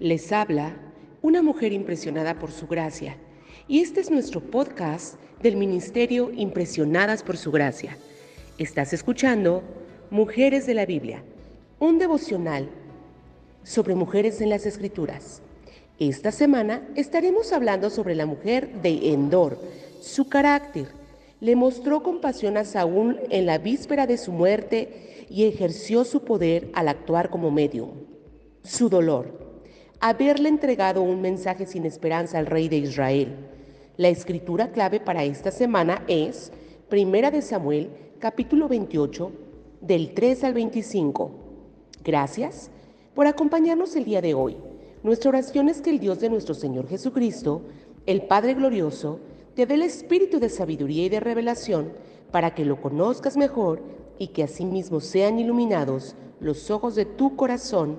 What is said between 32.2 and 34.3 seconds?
al rey de Israel. La